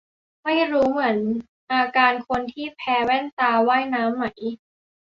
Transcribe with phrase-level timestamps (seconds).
[0.43, 1.17] ไม่รู้เหมือน
[1.71, 4.23] อาการคนที่แพ้แว่นตาว่ายน้ำไหม